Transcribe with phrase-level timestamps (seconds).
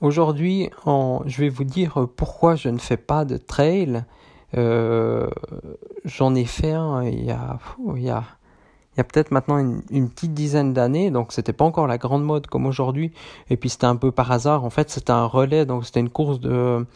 [0.00, 4.04] Aujourd'hui, je vais vous dire pourquoi je ne fais pas de trail.
[4.56, 5.28] Euh,
[6.04, 8.22] j'en ai fait un il y a,
[8.96, 13.12] peut-être maintenant une, petite dizaine d'années, donc c'était pas encore la grande mode comme aujourd'hui.
[13.50, 14.64] Et puis c'était un peu par hasard.
[14.64, 16.86] En fait, c'était un relais, donc c'était une course de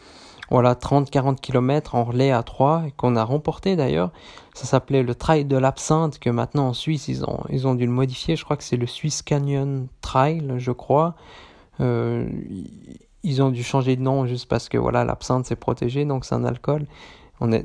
[0.50, 4.10] voilà 30-40 km en relais à 3 qu'on a remporté d'ailleurs.
[4.54, 7.84] Ça s'appelait le Trail de l'Absinthe que maintenant en Suisse ils ont ils ont dû
[7.86, 8.34] le modifier.
[8.34, 11.14] Je crois que c'est le Swiss Canyon Trail, je crois.
[11.80, 12.28] Euh,
[13.22, 16.34] ils ont dû changer de nom juste parce que voilà l'absinthe c'est protégé donc c'est
[16.34, 16.86] un alcool.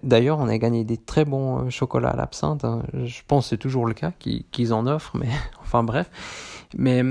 [0.03, 2.63] D'ailleurs on a gagné des très bons euh, chocolats à l'absinthe.
[2.63, 2.83] Hein.
[2.93, 5.29] Je pense que c'est toujours le cas qu'ils en offrent, mais
[5.61, 6.09] enfin bref.
[6.77, 7.03] Mais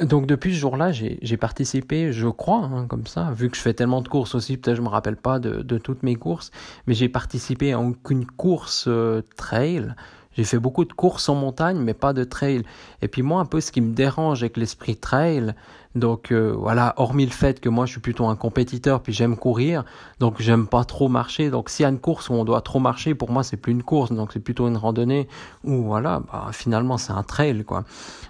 [0.00, 3.74] donc depuis ce jour-là, j'ai participé, je crois, hein, comme ça, vu que je fais
[3.74, 6.50] tellement de courses aussi, peut-être je me rappelle pas de, de, toutes mes courses,
[6.86, 9.94] mais j'ai participé à aucune course euh, trail.
[10.36, 12.62] J'ai fait beaucoup de courses en montagne, mais pas de trail.
[13.02, 15.54] Et puis moi, un peu ce qui me dérange avec l'esprit trail,
[15.94, 19.36] donc euh, voilà, hormis le fait que moi je suis plutôt un compétiteur, puis j'aime
[19.36, 19.84] courir,
[20.18, 21.50] donc j'aime pas trop marcher.
[21.50, 23.72] Donc s'il y a une course où on doit trop marcher, pour moi c'est plus
[23.72, 25.28] une course, donc c'est plutôt une randonnée
[25.62, 27.84] où voilà, bah, finalement c'est un trail quoi.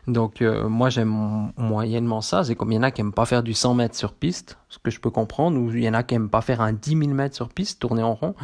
[0.07, 2.45] Donc euh, moi j'aime moyennement ça.
[2.45, 4.59] C'est comme il y en a qui aiment pas faire du 100 mètres sur piste,
[4.69, 6.75] ce que je peux comprendre, ou il y en a qui aiment pas faire un
[6.75, 8.35] 10 000 mètres sur piste, tourner en rond.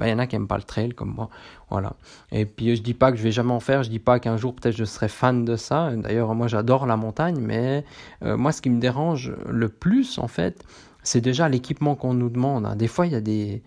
[0.00, 1.30] Il y en a qui aiment pas le trail comme moi,
[1.70, 1.94] voilà.
[2.32, 4.36] Et puis je dis pas que je vais jamais en faire, je dis pas qu'un
[4.36, 5.90] jour peut-être je serai fan de ça.
[5.94, 7.84] D'ailleurs moi j'adore la montagne, mais
[8.24, 10.64] euh, moi ce qui me dérange le plus, en fait,
[11.04, 12.66] c'est déjà l'équipement qu'on nous demande.
[12.66, 12.74] Hein.
[12.74, 13.62] Des fois, il y a des,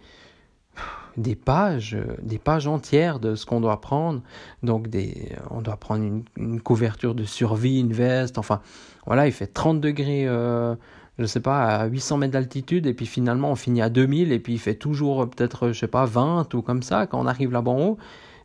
[1.16, 4.22] des pages, des pages entières de ce qu'on doit prendre.
[4.64, 6.04] Donc, des, on doit prendre
[6.36, 8.38] une, couverture de survie, une veste.
[8.38, 8.62] Enfin,
[9.06, 10.76] voilà, il fait 30 degrés, euh,
[11.20, 12.86] je sais pas, à 800 mètres d'altitude.
[12.86, 14.32] Et puis finalement, on finit à 2000.
[14.32, 17.28] Et puis, il fait toujours peut-être, je sais pas, 20 ou comme ça quand on
[17.28, 17.98] arrive là-bas en haut.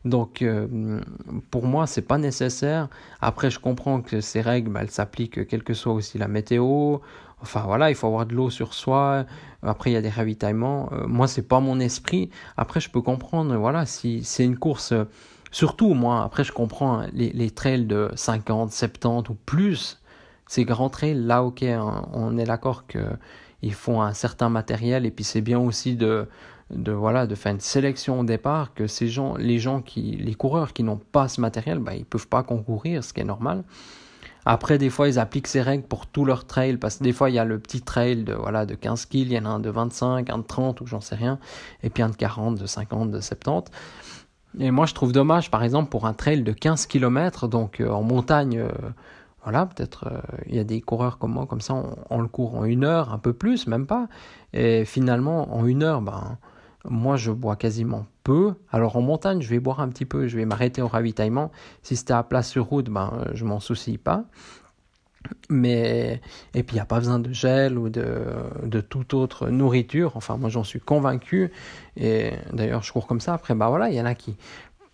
[0.05, 1.01] Donc, euh,
[1.51, 2.89] pour moi, c'est pas nécessaire.
[3.21, 6.99] Après, je comprends que ces règles, bah, elles s'appliquent quelle que soit aussi la météo.
[7.41, 9.27] Enfin, voilà, il faut avoir de l'eau sur soi.
[9.63, 10.89] Après, il y a des ravitaillements.
[10.93, 12.31] Euh, moi, c'est pas mon esprit.
[12.57, 14.93] Après, je peux comprendre, voilà, si c'est une course,
[15.53, 20.02] surtout moi, après, je comprends les, les trails de 50, 70 ou plus.
[20.53, 21.65] Ces grands trails, là, ok,
[22.13, 26.29] on est d'accord qu'ils font un certain matériel et puis c'est bien aussi de
[26.69, 30.35] de voilà de faire une sélection au départ que ces gens les gens qui les
[30.35, 33.65] coureurs qui n'ont pas ce matériel bah ils peuvent pas concourir ce qui est normal.
[34.45, 37.31] Après des fois ils appliquent ces règles pour tous leurs trails parce que des fois
[37.31, 39.49] il y a le petit trail de voilà de 15 kills il y en a
[39.49, 41.39] un de 25 un de 30 ou j'en sais rien
[41.83, 43.71] et puis un de 40 de 50 de 70
[44.61, 47.89] et moi je trouve dommage par exemple pour un trail de 15 km donc euh,
[47.89, 48.69] en montagne euh,
[49.43, 51.75] voilà, peut-être euh, il y a des coureurs comme moi, comme ça,
[52.11, 54.09] on, le court en une heure, un peu plus, même pas.
[54.53, 56.39] Et finalement, en une heure, ben,
[56.85, 58.55] moi, je bois quasiment peu.
[58.71, 61.51] Alors en montagne, je vais boire un petit peu, je vais m'arrêter au ravitaillement.
[61.83, 64.25] Si c'était à place sur route, ben, je m'en soucie pas.
[65.49, 66.21] Mais
[66.55, 68.25] et puis il n'y a pas besoin de gel ou de,
[68.65, 70.17] de toute autre nourriture.
[70.17, 71.53] Enfin, moi j'en suis convaincu.
[71.97, 73.35] Et d'ailleurs, je cours comme ça.
[73.35, 74.37] Après, bah voilà, il y en a qui,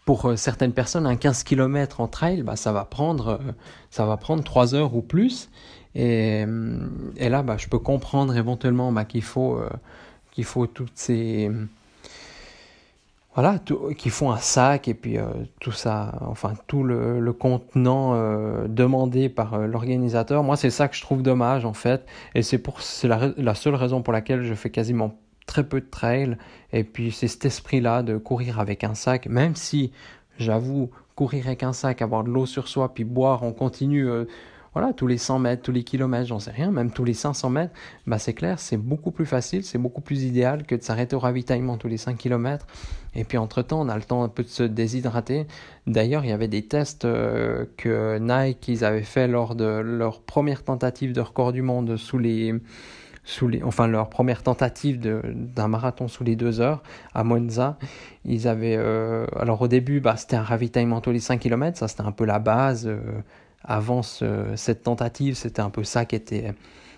[0.09, 3.53] pour euh, certaines personnes, un 15 km en trail, bah, ça va prendre, euh,
[3.91, 5.51] ça va prendre 3 heures ou plus.
[5.95, 6.47] Et,
[7.19, 9.69] et là, bah, je peux comprendre éventuellement bah, qu'il faut, euh,
[10.33, 11.51] qu'il faut toutes ces
[13.41, 13.61] voilà,
[13.97, 15.27] qui font un sac et puis euh,
[15.61, 20.43] tout ça, enfin tout le, contenant euh, demandé par euh, l'organisateur.
[20.43, 22.05] Moi, c'est ça que je trouve dommage en fait,
[22.35, 25.15] et c'est c'est la, la, seule raison pour laquelle je fais quasiment
[25.49, 26.39] très peu de trail.
[26.73, 29.91] Et puis c'est cet esprit-là de courir avec un sac, même si
[30.39, 34.09] j'avoue courir avec un sac, avoir de l'eau sur soi, puis boire on continue
[34.75, 37.51] voilà, tous les 100 mètres, tous les kilomètres, j'en sais rien, même tous les 500
[37.51, 37.75] mètres,
[38.07, 41.19] bah c'est clair, c'est beaucoup plus facile, c'est beaucoup plus idéal que de s'arrêter au
[41.19, 42.67] ravitaillement tous les 5 kilomètres.
[43.15, 45.47] Et puis entre-temps, on a le temps un peu de se déshydrater.
[45.87, 50.21] D'ailleurs, il y avait des tests euh, que Nike ils avaient fait lors de leur
[50.21, 52.55] première tentative de record du monde sous les
[53.29, 56.83] sous les, enfin leur première tentative d'un marathon sous les deux heures
[57.13, 57.77] à Monza.
[58.25, 61.89] Ils avaient, euh, alors au début, bah, c'était un ravitaillement tous les 5 km, ça
[61.89, 62.87] c'était un peu la base.
[62.87, 62.99] Euh,
[63.63, 66.55] avant cette tentative, c'était un peu ça qui était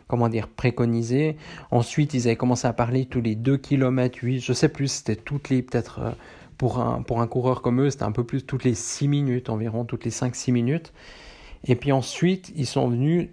[0.06, 1.36] comment dire préconisé.
[1.72, 5.16] Ensuite, ils avaient commencé à parler tous les 2 km 8, je sais plus, c'était
[5.16, 6.10] toutes les peut-être euh,
[6.58, 9.50] pour un pour un coureur comme eux, c'était un peu plus toutes les 6 minutes
[9.50, 10.92] environ, toutes les 5 6 minutes.
[11.64, 13.30] Et puis ensuite, ils sont venus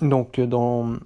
[0.00, 0.96] donc dans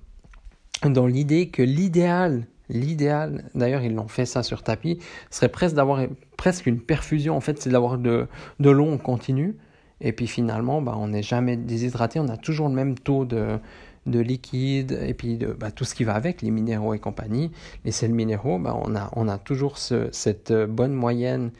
[0.91, 4.99] dans l'idée que l'idéal, l'idéal, d'ailleurs ils l'ont fait ça sur tapis,
[5.31, 6.07] serait presque d'avoir
[6.37, 7.37] presque une perfusion.
[7.37, 8.27] En fait, c'est d'avoir de,
[8.61, 9.57] de l'eau en continu.
[10.01, 13.59] Et puis finalement, bah, on n'est jamais déshydraté, on a toujours le même taux de,
[14.07, 17.53] de liquide et puis de, bah, tout ce qui va avec, les minéraux et compagnie.
[17.85, 21.53] Les sels minéraux, bah, on, a, on a toujours ce, cette bonne moyenne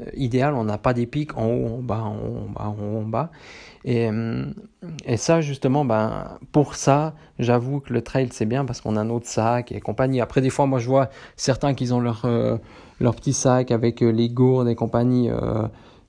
[0.00, 0.54] euh, idéale.
[0.54, 3.30] On n'a pas des pics en haut, en bas, en haut, en bas, en bas.
[3.84, 4.10] Et,
[5.06, 9.04] et ça, justement, ben, pour ça, j'avoue que le trail, c'est bien parce qu'on a
[9.04, 10.20] notre sac et compagnie.
[10.20, 12.58] Après, des fois, moi, je vois certains qui ont leur, euh,
[13.00, 15.30] leur petit sac avec euh, les gourdes et compagnie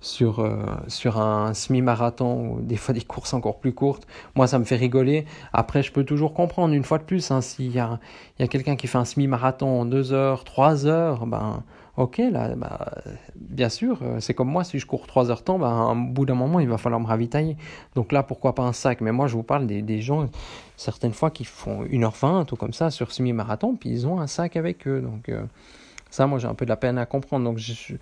[0.02, 4.06] sur, euh, sur un semi-marathon ou des fois des courses encore plus courtes.
[4.36, 5.26] Moi, ça me fait rigoler.
[5.54, 8.00] Après, je peux toujours comprendre, une fois de plus, hein, s'il y a,
[8.40, 11.64] y a quelqu'un qui fait un semi-marathon en 2 heures, 3 heures, ben,
[11.98, 12.92] ok, là, bah,
[13.36, 16.26] bien sûr, euh, c'est comme moi, si je cours 3 heures temps, ben, au bout
[16.26, 17.58] d'un moment, il va falloir me ravitailler.
[17.96, 19.02] Donc là, pourquoi pas un sac?
[19.02, 20.28] Mais moi, je vous parle des, des gens,
[20.78, 24.56] certaines fois, qui font 1h20 ou comme ça sur semi-marathon, puis ils ont un sac
[24.56, 25.02] avec eux.
[25.02, 25.44] Donc, euh,
[26.10, 27.46] ça, moi, j'ai un peu de la peine à comprendre.
[27.46, 27.96] Donc, je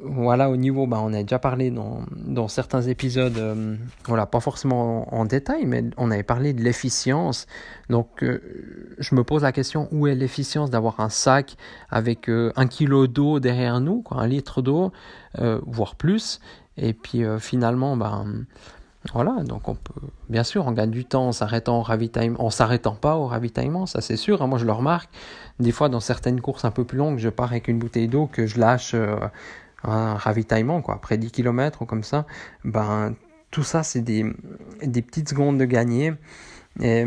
[0.00, 3.76] voilà, au niveau, bah, on a déjà parlé dans, dans certains épisodes, euh,
[4.06, 7.46] voilà, pas forcément en, détail, mais on avait parlé de l'efficience.
[7.88, 8.40] Donc, euh,
[8.98, 11.56] je me pose la question, où est l'efficience d'avoir un sac
[11.90, 14.92] avec euh, un kilo d'eau derrière nous, quoi, un litre d'eau,
[15.66, 16.38] voire plus,
[16.76, 18.46] et puis finalement, ben,
[19.12, 22.50] voilà, donc on peut, bien sûr, on gagne du temps en s'arrêtant au ravitaillement, en
[22.50, 24.40] s'arrêtant pas au ravitaillement, ça c'est sûr.
[24.40, 24.46] Hein.
[24.46, 25.10] moi, je le remarque.
[25.60, 28.26] Des fois, dans certaines courses un peu plus longues, je pars avec une bouteille d'eau
[28.26, 29.16] que je lâche euh,
[29.84, 32.26] un ravitaillement, quoi, après 10 km ou comme ça.
[32.64, 33.14] Ben,
[33.50, 34.24] tout ça, c'est des,
[34.80, 36.14] petites secondes de gagner.
[36.80, 37.04] Et,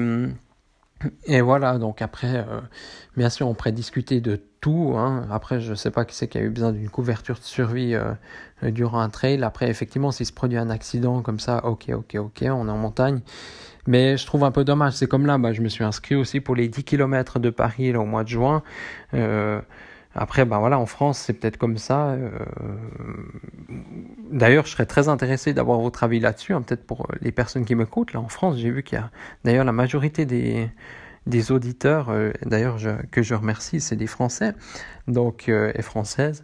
[1.26, 2.62] et voilà, donc après, euh,
[3.16, 4.96] bien sûr, on pourrait discuter de tout.
[4.98, 5.28] Hein.
[5.32, 7.94] Après, je ne sais pas qui c'est qui a eu besoin d'une couverture de survie
[7.94, 8.14] euh,
[8.64, 9.44] durant un trail.
[9.44, 12.78] Après, effectivement, s'il se produit un accident comme ça, ok, ok, ok, on est en
[12.78, 13.22] montagne.
[13.86, 14.94] Mais je trouve un peu dommage.
[14.94, 17.96] C'est comme là, bah, je me suis inscrit aussi pour les 10 km de Paris
[17.96, 18.64] au mois de juin.
[19.14, 19.62] Euh,
[20.18, 22.08] après, ben voilà, en France, c'est peut-être comme ça.
[22.10, 22.30] Euh,
[24.31, 27.75] d'ailleurs, je serais très intéressé d'avoir votre avis là-dessus, hein, peut-être pour les personnes qui
[27.75, 28.14] me m'écoutent.
[28.14, 29.12] Là, en France, j'ai vu qu'il y a
[29.46, 30.69] d'ailleurs la majorité des,
[31.27, 32.77] des auditeurs, euh, d'ailleurs
[33.12, 34.53] que je remercie, c'est des Français
[35.07, 36.44] donc euh, et Françaises.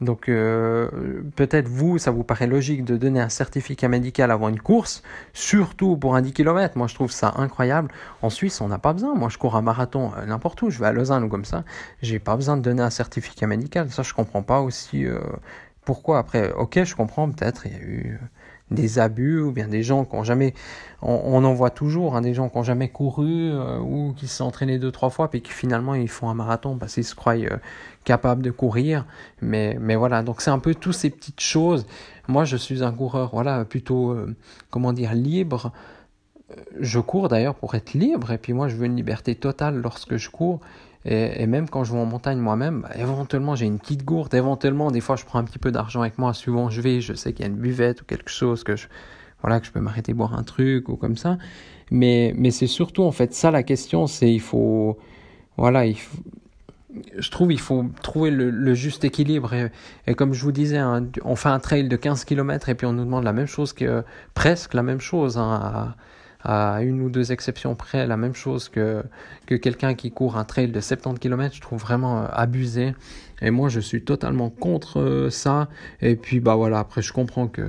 [0.00, 4.60] Donc euh, peut-être vous, ça vous paraît logique de donner un certificat médical avant une
[4.60, 5.02] course,
[5.32, 6.76] surtout pour un 10 km.
[6.76, 7.90] Moi, je trouve ça incroyable.
[8.22, 9.14] En Suisse, on n'a pas besoin.
[9.14, 10.70] Moi, je cours un marathon n'importe où.
[10.70, 11.64] Je vais à Lausanne ou comme ça.
[12.02, 13.90] J'ai pas besoin de donner un certificat médical.
[13.90, 15.06] Ça, je comprends pas aussi
[15.84, 16.18] pourquoi.
[16.18, 17.66] Après, ok, je comprends peut-être.
[17.66, 18.20] Il y a eu
[18.70, 20.54] des abus ou bien des gens qui ont jamais
[21.02, 24.36] on, en voit toujours hein, des gens qui ont jamais couru euh, ou qui se
[24.36, 27.14] sont entraînés deux trois fois puis qui finalement ils font un marathon parce qu'ils se
[27.14, 27.58] croient euh,
[28.04, 29.04] capables de courir.
[29.42, 31.86] Mais mais voilà donc c'est un peu toutes ces petites choses.
[32.26, 34.34] Moi je suis un coureur voilà plutôt euh,
[34.70, 35.72] comment dire libre.
[36.78, 40.16] Je cours d'ailleurs pour être libre et puis moi je veux une liberté totale lorsque
[40.16, 40.60] je cours
[41.06, 45.00] et, même quand je vais en montagne moi-même, éventuellement j'ai une petite gourde, éventuellement des
[45.00, 47.44] fois je prends un petit peu d'argent avec moi, souvent je vais, je sais qu'il
[47.44, 48.88] y a une buvette ou quelque chose que je,
[49.42, 51.36] voilà, que je peux m'arrêter boire un truc ou comme ça.
[51.90, 54.98] Mais, mais c'est surtout en fait ça la question, c'est il faut,
[55.58, 56.16] voilà, il faut,
[57.18, 59.52] je trouve il faut trouver le, juste équilibre.
[60.06, 62.86] Et, comme je vous disais, hein, on fait un trail de 15 km et puis
[62.86, 64.02] on nous demande la même chose que,
[64.32, 65.94] presque la même chose hein,
[66.44, 69.02] à une ou deux exceptions près, la même chose que,
[69.46, 72.94] que quelqu'un qui court un trail de 70 km, je trouve vraiment euh, abusé.
[73.40, 75.68] Et moi, je suis totalement contre euh, ça.
[76.02, 77.66] Et puis, bah voilà, après, je comprends que.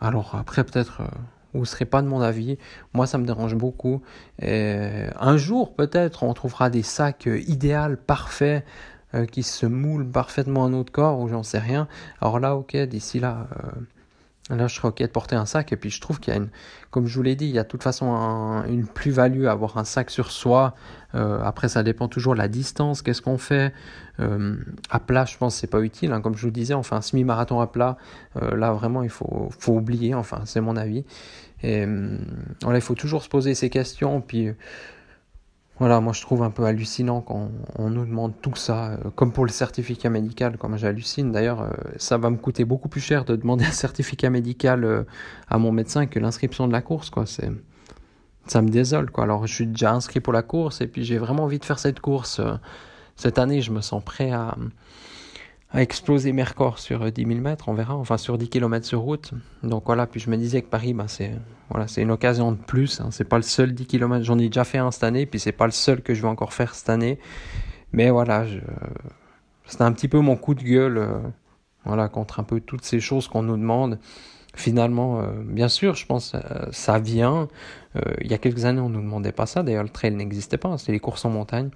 [0.00, 1.02] Alors, après, peut-être.
[1.02, 1.08] Euh,
[1.52, 2.58] vous ne serez pas de mon avis.
[2.94, 4.02] Moi, ça me dérange beaucoup.
[4.40, 8.64] Et un jour, peut-être, on trouvera des sacs idéaux, parfaits,
[9.32, 11.88] qui se moulent parfaitement à notre corps, ou j'en sais rien.
[12.20, 13.48] Alors là, ok, d'ici là,
[14.50, 15.72] Là, je serais OK de porter un sac.
[15.72, 16.48] Et puis, je trouve qu'il y a une,
[16.90, 19.78] comme je vous l'ai dit, il y a de toute façon une plus-value à avoir
[19.78, 20.74] un sac sur soi.
[21.14, 23.02] Euh, après, ça dépend toujours de la distance.
[23.02, 23.72] Qu'est-ce qu'on fait
[24.18, 24.56] euh,
[24.90, 26.12] À plat, je pense c'est pas utile.
[26.12, 26.20] Hein.
[26.20, 27.96] Comme je vous disais, un semi-marathon à plat.
[28.42, 30.14] Euh, là, vraiment, il faut, oublier.
[30.14, 31.04] Enfin, c'est mon avis.
[31.62, 31.86] Et
[32.62, 34.20] voilà, il faut toujours se poser ces questions.
[34.20, 34.50] Puis,
[35.80, 39.32] voilà, moi je trouve un peu hallucinant quand on nous demande tout ça, euh, comme
[39.32, 41.32] pour le certificat médical, comme j'hallucine.
[41.32, 45.04] D'ailleurs, euh, ça va me coûter beaucoup plus cher de demander un certificat médical euh,
[45.48, 47.24] à mon médecin que l'inscription de la course, quoi.
[47.24, 47.50] C'est,
[48.46, 49.24] ça me désole, quoi.
[49.24, 51.78] Alors je suis déjà inscrit pour la course et puis j'ai vraiment envie de faire
[51.78, 52.42] cette course.
[53.16, 54.56] cette année, je me sens prêt à,
[55.72, 59.00] à exploser mes records sur 10 000 mètres, on verra, enfin sur 10 km sur
[59.00, 59.32] route.
[59.62, 61.32] Donc voilà, puis je me disais que Paris, bah, c'est
[61.68, 63.00] voilà, une occasion de plus.
[63.00, 63.08] Hein.
[63.12, 65.52] C'est pas le seul 10 km, j'en ai déjà fait un cette année, puis c'est
[65.52, 67.18] pas le seul que je vais encore faire cette année.
[67.92, 68.58] Mais voilà, je...
[69.66, 71.20] c'était un petit peu mon coup de gueule, euh,
[71.84, 74.00] voilà, contre un peu toutes ces choses qu'on nous demande.
[74.56, 76.34] finalement, bien sûr, je pense
[76.72, 77.48] ça vient.
[78.20, 79.62] il y a quelques années, on ne nous demandait pas ça.
[79.62, 80.76] D'ailleurs, le trail n'existait pas.
[80.78, 81.70] C'était les courses en montagne.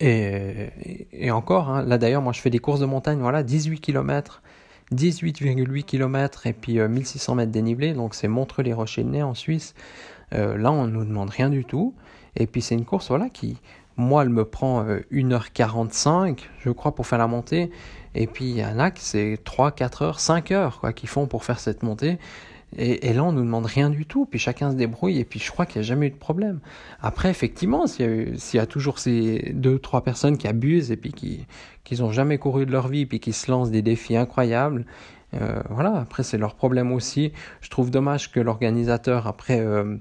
[0.00, 3.80] Et, et, encore, hein, là d'ailleurs, moi je fais des courses de montagne, voilà, 18
[3.80, 4.42] km,
[4.92, 9.74] 18,8 km et puis 1600 mètres dénivelé, donc c'est Montreux-les-Rochers-de-Nez en Suisse.
[10.32, 11.94] là, on ne nous demande rien du tout.
[12.36, 13.58] Et puis c'est une course voilà, qui,
[13.96, 17.70] moi, elle me prend 1h45, euh, je crois, pour faire la montée.
[18.14, 21.08] Et puis il y en a qui c'est 3, 4 heures, 5 heures quoi, qu'ils
[21.08, 22.18] font pour faire cette montée.
[22.78, 25.50] Et, là, on nous demande rien du tout, puis chacun se débrouille, et puis je
[25.50, 26.60] crois qu'il n'y a jamais eu de problème.
[27.02, 31.46] Après, effectivement, s'il y, a toujours ces deux, trois personnes qui abusent, et puis qui
[31.98, 34.86] n'ont jamais couru de leur vie, puis qui se lancent des défis incroyables,
[35.34, 37.32] euh, voilà, après, c'est leur problème aussi.
[37.60, 39.60] Je trouve dommage que l'organisateur, après...
[39.60, 39.96] Euh,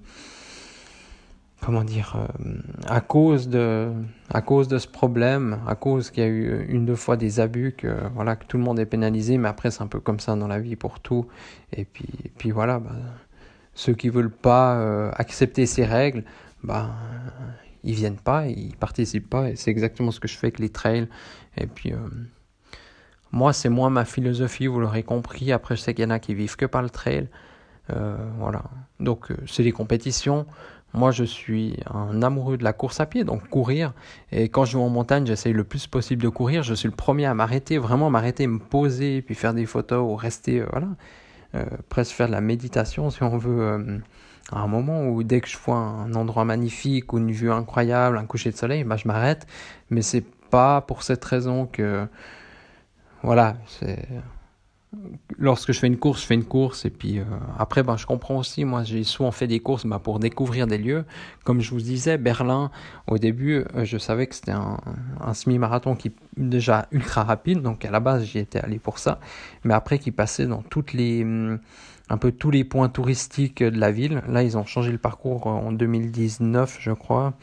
[1.64, 3.92] comment dire, euh, à cause de,
[4.30, 7.40] à cause de ce problème, à cause qu'il y a eu une deux fois des
[7.40, 10.20] abus, que voilà, que tout le monde est pénalisé, mais après c'est un peu comme
[10.20, 11.28] ça dans la vie pour tout.
[11.72, 12.96] Et puis, puis voilà, bah,
[13.76, 16.24] ceux qui veulent pas euh, accepter ces règles,
[16.64, 16.90] bah,
[17.84, 20.70] ils viennent pas, ils participent pas, et c'est exactement ce que je fais avec les
[20.70, 21.08] trails.
[21.58, 21.98] Et puis, euh,
[23.32, 25.52] moi, c'est moins ma philosophie, vous l'aurez compris.
[25.52, 27.30] Après, je sais qu'il y en a qui vivent que par le trail.
[28.38, 28.64] voilà.
[29.00, 30.46] Donc, c'est des compétitions.
[30.94, 33.94] Moi, je suis un amoureux de la course à pied, donc courir.
[34.32, 36.64] Et quand je vais en montagne, j'essaye le plus possible de courir.
[36.64, 40.16] Je suis le premier à m'arrêter, vraiment m'arrêter, me poser, puis faire des photos ou
[40.16, 40.88] rester, euh, voilà,
[41.56, 43.62] euh, presque faire de la méditation si on veut.
[43.62, 44.00] Euh,
[44.52, 48.18] à un moment où dès que je vois un endroit magnifique ou une vue incroyable,
[48.18, 49.48] un coucher de soleil, bah, je m'arrête.
[49.90, 52.08] Mais c'est pas pour cette raison que,
[53.24, 54.08] voilà, c'est
[55.38, 56.86] lorsque je fais une course, je fais une course.
[56.86, 57.24] Et puis euh,
[57.58, 58.66] après, ben, je comprends aussi.
[58.66, 61.06] Moi, j'ai souvent fait des courses ben, pour découvrir des lieux.
[61.44, 62.72] Comme je vous disais, Berlin,
[63.08, 64.80] au début, euh, je savais que c'était un,
[65.34, 67.62] semi-marathon qui déjà ultra rapide.
[67.62, 69.20] Donc à la base, j'y étais allé pour ça.
[69.64, 71.26] Mais après, qui passait dans toutes les
[72.12, 74.22] un peu tous les points touristiques de la ville.
[74.28, 77.34] Là, ils ont changé le parcours en 2019, je crois.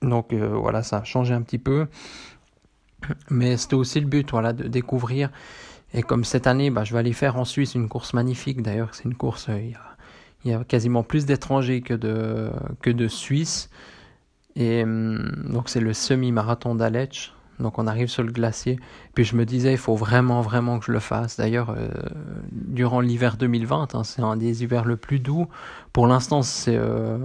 [0.00, 1.86] Donc euh, voilà, ça a changé un petit peu.
[3.30, 5.30] Mais c'était aussi le but, voilà, de découvrir
[5.94, 8.62] et comme cette année, bah, je vais aller faire en Suisse une course magnifique.
[8.62, 9.60] D'ailleurs, c'est une course, euh,
[10.44, 12.50] il y, a, quasiment plus d'étrangers que de,
[12.82, 13.70] que de Suisses.
[14.56, 17.32] Et hum, donc, c'est le semi-marathon d'Aletsch.
[17.60, 18.80] Donc, on arrive sur le glacier.
[19.14, 21.36] Puis, je me disais, il faut vraiment, vraiment que je le fasse.
[21.36, 21.88] D'ailleurs, euh,
[22.50, 25.46] durant l'hiver 2020, hein, c'est un des hivers le plus doux.
[25.92, 27.18] Pour l'instant, c'est euh,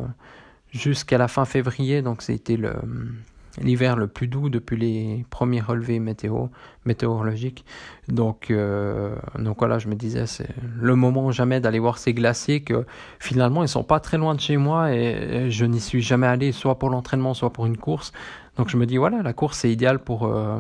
[0.72, 2.04] jusqu'à la fin février.
[2.04, 3.16] Donc, c'était le hum,
[3.62, 6.48] l'hiver le plus doux depuis les premiers relevés météo,
[6.86, 7.66] météorologiques.
[8.08, 12.62] Donc, euh, donc voilà, je me disais, c'est le moment jamais d'aller voir ces glaciers
[12.62, 12.86] que
[13.20, 16.52] finalement ils sont pas très loin de chez moi et je n'y suis jamais allé,
[16.52, 18.12] soit pour l'entraînement, soit pour une course.
[18.58, 20.60] Donc je me dis, voilà, la course c'est idéal pour, euh,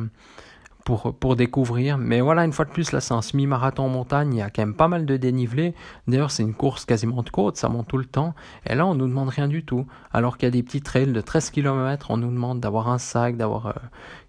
[0.98, 1.98] pour, découvrir.
[1.98, 4.34] Mais voilà, une fois de plus, là, c'est un semi-marathon en montagne.
[4.34, 5.76] Il y a quand même pas mal de dénivelé.
[6.08, 7.58] D'ailleurs, c'est une course quasiment de côte.
[7.58, 8.34] Ça monte tout le temps.
[8.66, 9.86] Et là, on nous demande rien du tout.
[10.12, 12.98] Alors qu'il y a des petits trails de 13 km, on nous demande d'avoir un
[12.98, 13.74] sac, d'avoir euh,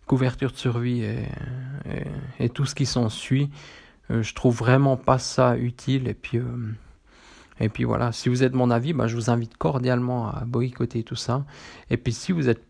[0.06, 1.24] couverture de survie et,
[2.38, 3.50] et, tout ce qui s'ensuit.
[4.10, 6.08] Euh, je trouve vraiment pas ça utile.
[6.08, 6.38] Et puis.
[6.38, 6.44] Euh,
[7.62, 10.46] et puis voilà, si vous êtes de mon avis, bah, je vous invite cordialement à
[10.46, 11.44] boycotter tout ça.
[11.90, 12.64] Et puis si vous n'êtes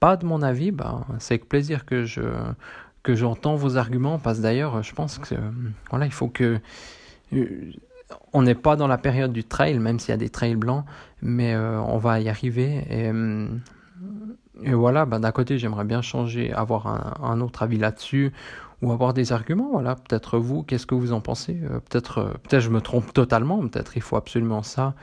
[0.00, 2.22] pas de mon avis, bah, c'est avec plaisir que je,
[3.02, 5.34] que j'entends vos arguments, parce d'ailleurs, je pense que
[5.90, 6.60] voilà, il faut que
[7.32, 7.72] euh,
[8.32, 10.84] on n'est pas dans la période du trail, même s'il y a des trails blancs,
[11.20, 12.84] mais euh, on va y arriver.
[12.90, 13.48] Et, euh,
[14.62, 18.32] et voilà, ben, d'un côté, j'aimerais bien changer, avoir un, un autre avis là-dessus,
[18.82, 19.70] ou avoir des arguments.
[19.72, 21.54] Voilà, peut-être vous, qu'est-ce que vous en pensez?
[21.88, 23.60] Peut-être, peut-être je me trompe totalement.
[23.68, 24.94] Peut-être il faut absolument ça.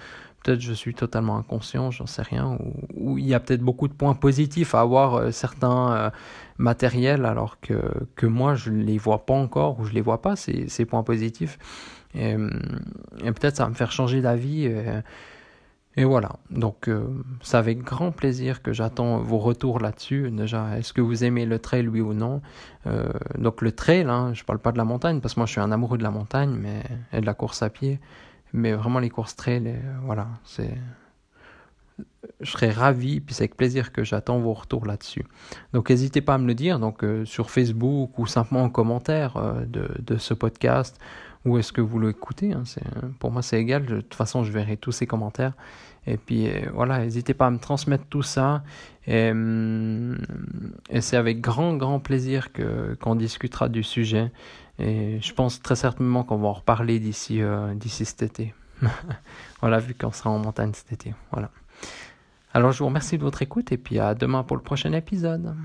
[0.44, 2.58] Peut-être je suis totalement inconscient, j'en sais rien.
[2.96, 6.10] Ou, il y a peut-être beaucoup de points positifs à avoir euh, certains euh,
[6.58, 7.78] matériels alors que,
[8.16, 10.70] que moi je ne les vois pas encore ou je ne les vois pas, ces,
[10.70, 11.58] ces points positifs.
[12.16, 12.50] Et, euh,
[13.24, 14.66] et peut-être ça va me faire changer d'avis.
[14.66, 14.86] Et,
[15.98, 16.38] et, voilà.
[16.50, 16.90] Donc
[17.42, 20.32] c'est avec grand plaisir que j'attends vos retours là-dessus.
[20.32, 22.42] Déjà, est-ce que vous aimez le trail, oui ou non?
[23.38, 25.52] Donc le trail, hein, je ne parle pas de la montagne parce que moi je
[25.52, 28.00] suis un amoureux de la montagne mais, et de la course à pied.
[28.54, 30.78] Mais vraiment, les courses trail, euh, voilà, c'est.
[32.42, 35.26] Je serais ravi, puis c'est avec plaisir que j'attends vos retours là-dessus.
[35.74, 39.38] Donc n'hésitez pas à me le dire donc euh, sur Facebook ou simplement en commentaire
[39.38, 40.98] euh, de, ce podcast.
[41.46, 42.64] Où est-ce que vous l'écoutez hein,
[43.20, 43.86] Pour moi, c'est égal.
[43.86, 45.54] De toute façon, je verrai tous ces commentaires.
[46.06, 48.64] Et puis voilà, n'hésitez pas à me transmettre tout ça.
[49.08, 50.18] Et, hum,
[50.90, 54.32] et c'est avec grand, grand plaisir que qu'on discutera du sujet.
[54.80, 58.54] Et je pense très certainement qu'on va en reparler d'ici euh, d'ici cet été.
[59.62, 61.14] voilà, vu qu'on sera en montagne cet été.
[61.32, 61.52] Voilà.
[62.54, 65.56] Alors je vous remercie de votre écoute et puis à demain pour le prochain épisode.